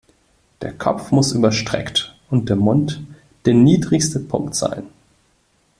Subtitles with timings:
[0.63, 3.03] Der Kopf muss überstreckt und der Mund
[3.45, 4.85] der niedrigste Punkt sein.